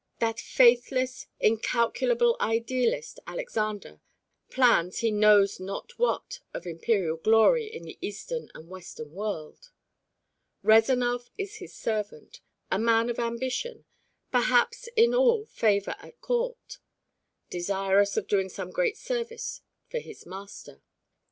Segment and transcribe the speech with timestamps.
[0.17, 4.01] That faithless, incalculable idealist Alexander,
[4.49, 9.69] plans he knows not what of imperial glory in the Eastern and Western world.
[10.63, 12.41] Rezanov is his servant,
[12.71, 13.85] a man of ambition,
[14.31, 16.79] perhaps in all favor at court,
[17.51, 20.81] desirous of doing some great service for his master.